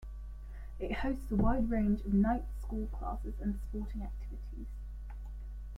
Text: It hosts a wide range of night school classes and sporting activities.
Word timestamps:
It 0.79 0.91
hosts 0.93 1.31
a 1.31 1.35
wide 1.35 1.69
range 1.69 1.99
of 2.01 2.13
night 2.15 2.41
school 2.59 2.87
classes 2.87 3.35
and 3.39 3.53
sporting 3.59 4.01
activities. 4.01 4.65